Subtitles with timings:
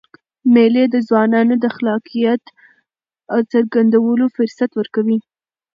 [0.53, 2.43] مېلې د ځوانانو د خلاقیت
[3.51, 5.19] څرګندولو فرصت ورکوي.